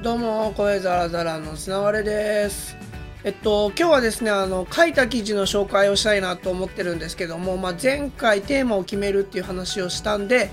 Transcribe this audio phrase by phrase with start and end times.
[0.00, 2.76] どうも、声ザラザラのすながれです。
[3.24, 10.52] えっと、今日はですね、あの、書いた記事の紹介をしたいなと思ってるんですけども、まあ、前回テーマを決めるっていう話をしたんで、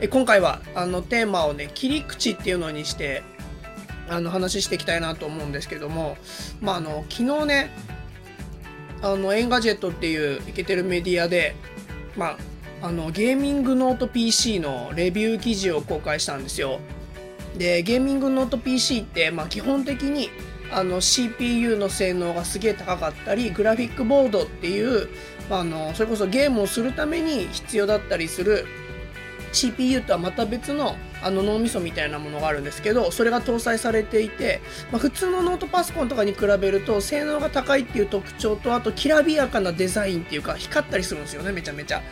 [0.00, 3.24] え今回は、あの、テーマをね、切り口っていうのにして、
[4.08, 6.16] あの、話していきたいなと思うんですけども、
[6.60, 7.70] まあ、あの、昨日ね、
[9.02, 11.56] あの、エンガジェットっていうイケてるメディアで、
[12.16, 12.38] ま
[12.80, 16.78] あ、あの、ゲーミングノート PC のレビュー記事を公開したんですよ。
[17.56, 20.30] でゲーミングノート PC って、まあ、基本的に
[20.72, 25.08] あの CPU の性能がすげえ高かったりグラフィックボードっていう、
[25.48, 28.66] まあ、あのそれこそゲームをするために必要だったりする
[29.54, 34.60] CPU とはまた別のあの脳みそみたいなものがあるんですけどそれが搭載されていて、
[34.92, 42.02] まあ、普通のノートパソコンとかに比べると性能が高いっていう特徴とあときらびやかなデザインっていうか光ったりするんですよねめちゃめちゃ。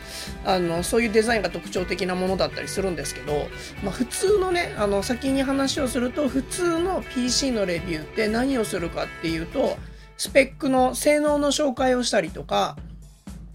[0.47, 3.49] あのそういうデザインが特徴的なものだったりするんですけど、
[3.83, 9.77] まあ、普通のねあの先に話をすると普通の PC のレビューって何をするかっていうと
[10.17, 12.77] スペックの性能の紹介をしたりとか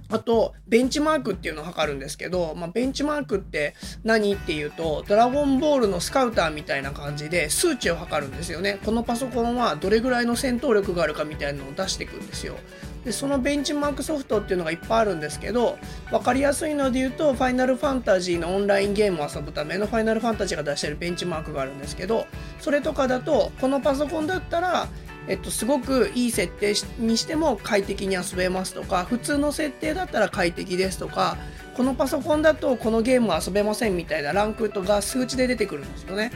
[0.09, 8.79] あと、ベンチマークっていうのを測るんですけど、まあ、ベンチマークって何っていうと、ドラゴンボールのスカウターみたいな感じで数値を測るんですよね。
[8.85, 12.55] このパソコンはどれぐらいの戦闘力があるかみたいなのを出していくんですよ。
[13.03, 15.77] で、そのベンチマークソフトっていうのがいっぱいあるんですけど、
[16.11, 22.27] わかりやすいので言うと、ファイナルファンタジーのオンラインゲームを遊ぶためのファイナルファンタジーが出してるベンチマークがあるんですけど、
[22.59, 24.87] それとかだと、このパソコンだったら、
[25.27, 31.37] えっと、すごくいい設定にしても快適に遊べますとか普通の設定だったら快適ですとか
[31.75, 36.31] このパソコンだとこのゲームは遊べませんみたいなランクとか数値で出てくるんですよね。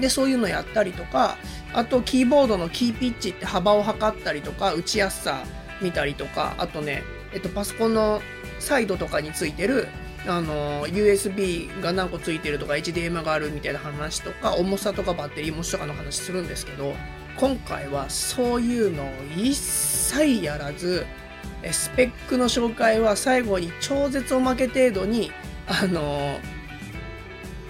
[0.00, 1.36] でそういうのやったりとか
[1.72, 5.42] あとキーボードのキーピッチって幅を測ったりとか打ちやすさ
[5.82, 8.20] 見たりとかあとね、えっと、パソコンの
[8.60, 9.88] サイドとかについてる
[10.26, 16.94] あの USB が何個ついてるとか HDMI があるみたいな話とか重さとかバッテリー持ちとかの話するんですけど
[17.38, 21.06] 今回はそういうのを一切やらず
[21.70, 25.30] スペックの紹介は最後に超絶おまけ程度に
[25.66, 26.38] あの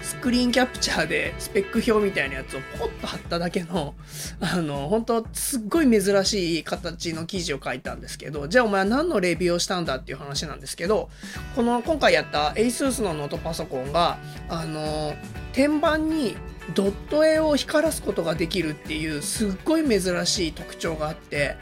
[0.01, 3.93] スクリーンキャプチャーでスペック表みたいなやつをポッと貼っただけの
[4.39, 11.09] あの本当すっごい珍しい形の記事を書いたんですけどじゃあお前は何のレビューをしたんだっていう話なんですけど
[11.55, 14.17] この今回やった ASUS のノートパソコンが
[14.49, 15.13] あの
[15.53, 16.35] 天板に
[16.73, 21.55] ドット絵を光らすことができるっていうすっごい珍しい特徴があって。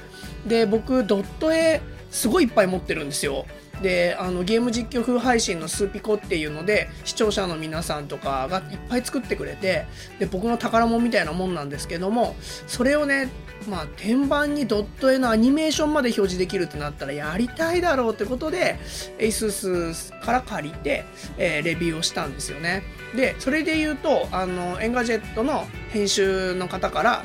[0.45, 3.46] で僕ドット絵すごいいっぱい持ってるんですよ。
[3.82, 9.86] であのゲーム実況風配信のスーピコっていうので視聴者の皆さんとかがいっぱい作ってくれて
[10.20, 13.30] で僕の宝物みたいなもんなんですけどもそれをね
[13.70, 18.78] まあ天板にドット絵のアニメーションまで表示できるってなったらやりたいだろうってことで
[19.20, 21.06] ASUS から借りて、
[21.38, 22.84] えー、レビューをしたんですよね。
[23.16, 27.24] でそれで言うとあの Engadget の編集の方から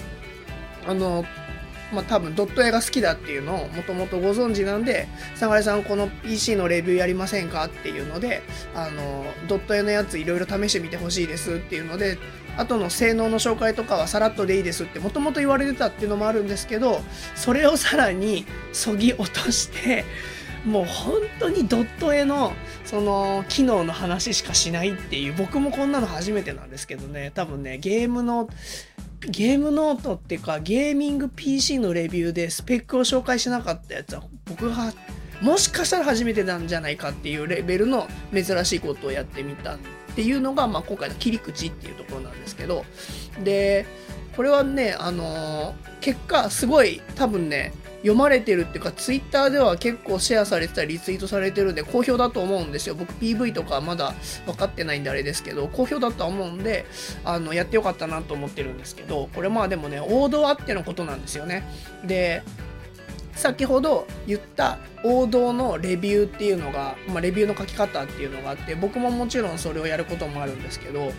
[0.87, 1.25] あの
[1.93, 8.43] まあ、多分ドット絵が好きだっていうのをもともとご存知なんで「相良さんこの PC のレビューやりませんか?」っていうので
[8.75, 12.19] あのドット絵のやついろいろ試してみてほしいですっていうので
[12.57, 17.01] 後の性能の紹介とかはさらっとでいいですってもともと言われてたっていうのもあるんですけど
[17.35, 20.05] それをさらにそぎ落として
[20.65, 22.53] もう本当にドット絵の
[22.85, 28.49] その機能の話しかしないっていう僕もこんなの初めてなんですけどね多分ねゲームの
[29.29, 34.93] ゲームノートっていうかゲーミング PC のレビューでスペックを紹介しなかったやつは僕が
[35.41, 39.79] もしかしたら初めてなんじゃないかっていうレベルの珍しいことをやってみたっ
[40.15, 42.85] ていうのが、まあ、今回の切り口っていうところなんですけど。
[43.43, 43.87] で
[44.37, 47.73] これはねあのー、結果すごい多分ね
[48.03, 52.95] 読まれてるっていうかツイッターでは結構シェアされてたりリツイートされてるんで好評だと思うんですよ。
[52.95, 54.15] 僕 PV とかまだ
[54.45, 56.85] 分かってないんであれですけど好評だとは思うんで
[57.25, 61.65] あのやってよかったなと思ってるんですけどこれまあでもね王道あってのことなんですよね。
[62.05, 62.43] で
[63.43, 71.11] 先ほど言った王道のレビューっていうのが、まあ、レビューの書き方っていうのがあって僕ももちろんそれをやることもあるんですけど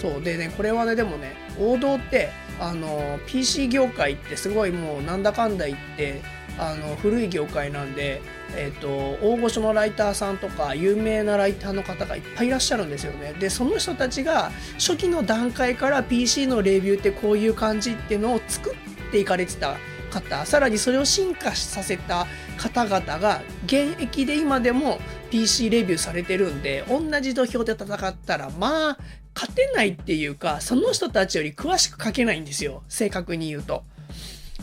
[0.00, 2.30] そうでねこれはねでもね王道って
[2.60, 6.22] あの PC 業界ってすごいもうなんだかんだ言って
[6.56, 8.22] あの古い業界なんで、
[8.54, 8.88] えーと、
[9.26, 13.32] 大御所のライターさんとか有名なライターの方がいっぱいいらっしゃるんですよね。
[13.40, 19.76] でその人たちが初期の段階から PC のレビューってこういう感じっていうのを作っていかれてた
[20.12, 22.26] 方さらにそれを進化させた
[22.56, 24.98] 方々が現役で今でも
[25.30, 28.98] PC レビューされてるんで同じ土俵で戦ったらまあ
[29.34, 33.84] 勝てないっていうかその人たちより詳しく書けないんですよ正確に言うと。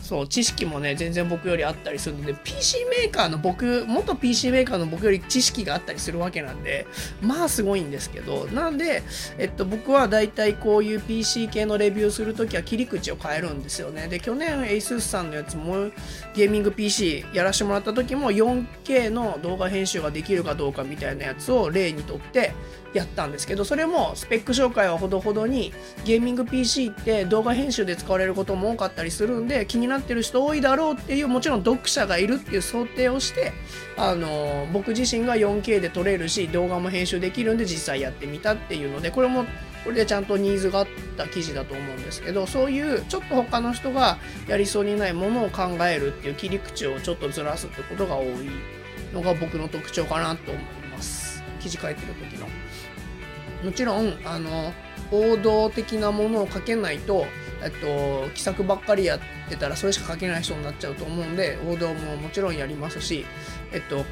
[0.02, 6.86] そう知識もね全然僕よりあったりするので PC メーカーの僕元 PC メーカーの僕より知識があったりするわけなんで
[7.20, 9.02] まあすごいんですけどなんで、
[9.38, 14.08] えっと、僕はだいたいこういう PC 系のレビューするときは切り口を変えるんですよね。
[14.08, 15.90] で去年 ASUS さんのやつも
[16.34, 22.52] ゲーミング PC やらせてもらった時も 4K の動画編集ができるかどうかみたいなやつを例にとって
[22.92, 25.72] やったんですけどそれもスペック紹介はほどほどに
[26.04, 33.52] ゲーミング PC って動画編集で使われることも多かったりするんで気になってる人多いだろうっていうもちろん読者がいるっていう想定をして
[33.96, 39.44] あの僕自身が 4K で撮れるし動画も編集できるんで実際やってみたっていうのでこれも
[39.84, 48.26] これでちゃんとニーズがあった記事だと思うんですけどそういうちょっと他の人がやりそうにないものを考えるっていう切り口をちょっとずらすってことが多い
[49.12, 52.46] のが僕の特徴かなと思います記事書いてる時の。
[53.62, 54.72] もちろんあの
[55.10, 57.26] 王道的なものを書けないと
[57.62, 63.26] えっと、奇策ばっかりやってたらそれしか書けない人になっちゃうと思うんで王道ももちろんやりますし、
[63.72, 64.04] えっと、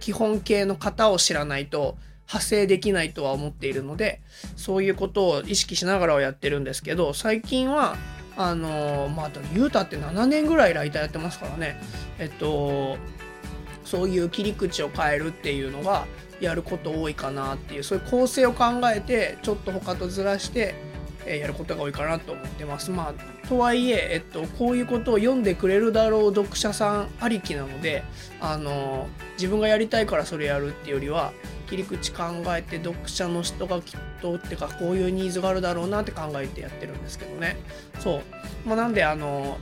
[0.00, 1.96] 基本形の型を知らないと
[2.26, 4.20] 派生できないとは思っているので
[4.56, 7.96] そういうことを意識しながらはやってるんですけど最近は
[8.36, 11.80] あのまあ言うたって7年ぐらいライターやってますからね。
[12.18, 12.98] えっと
[13.84, 16.06] そういう切り口を変えるっていうのが
[16.40, 20.74] やること多いかなっていうそういう構成を考えてちょっと他とずらして
[21.26, 22.90] えやることが多いかなと思ってます。
[22.90, 28.04] まあ、とはいえ、えっと、こういうことを読んでくれるだろう読者さんありきなので、
[28.40, 31.32] あの自分がやりたいからそれやるっていうよりは
[31.68, 37.56] 切り口考えて読者の人がきっとってかこういうニーズがあるだろうなって考えてやってるんですけどね。
[37.98, 38.22] そう。
[38.68, 39.58] まあ、なんであの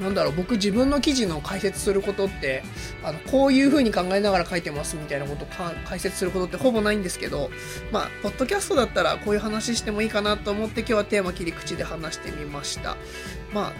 [0.00, 2.62] なんだろう僕自分の記事の解説することって
[3.02, 5.48] あのこういう風に考えながら書いてますみたいなことを
[5.84, 7.50] 解説することってほぼないんですけど
[7.90, 12.96] まあポッドキャストだったらこういう話してもいいかなと思って今日はテーマ切り口で話してみました。
[13.52, 13.72] まあ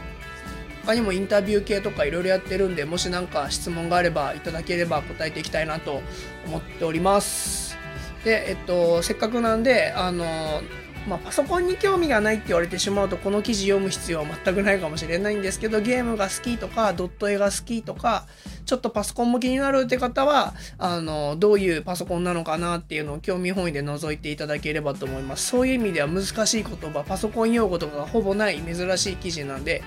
[0.84, 6.00] 他にもインタビュー系とかいろいろやってるんでもし何か質問があればいただければ答えていきたいなと
[6.46, 7.76] 思っております。
[8.24, 10.62] でえっとせっかくなんであの
[11.08, 18.26] まあ、パソコンに興味がないって言われてしまうとこの記事読む必要は全くないかもしれないんですけどゲームが好きとかドット絵が好きとか
[18.66, 25.46] ちょっとパソコンも気になるって方はあのどういうパソコンなのかなっていうのを興味本位で覗いていただければと思います。
[25.46, 29.82] そういう意味では難しい言葉パソコン用語とかがほぼない珍しい記事なんで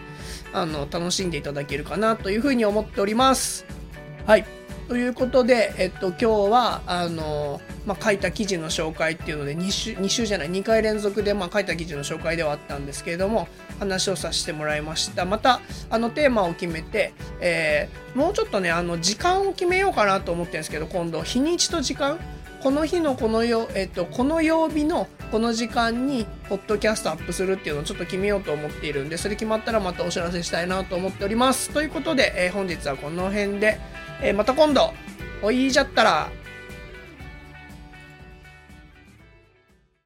[0.54, 3.66] あの楽しんでいただけるかなというふうに思っております。
[4.26, 4.61] はい。
[4.92, 13.48] ということで、えっと、今日はあの、まあ、書いた記事の紹介っていうので2週 ,2 週じゃない2回連続で、まあ、書いた記事の紹介ではあったんですけれども
[13.80, 15.24] 話をさせてもらいました。
[15.24, 22.20] またあのテーマを決めて、えー、もうちょっとねあの時間を決めようかなと思ってるんですけど今度日にちと時間。
[22.62, 31.70] この日のこのよ、えっと、この曜日のこの時間にポッドキャストアップするっていうのをちょっと決めようと思っているんでそれ決まったらまたお知らせしたいなと思っております。
[31.70, 33.80] ということで、えー、本日はこの辺で。
[34.22, 34.94] えー、また今度。
[35.42, 36.30] おいじゃったら。